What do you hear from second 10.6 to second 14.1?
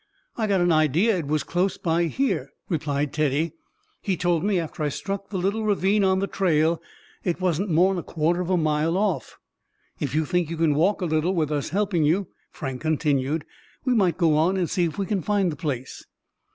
walk a little, with us helping you," Frank continued, "we